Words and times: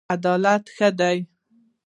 عدالت 0.13 0.63
ښه 0.75 0.89
دی. 0.99 1.17